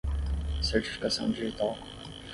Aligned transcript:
Certificação 0.63 1.29
digital 1.31 1.77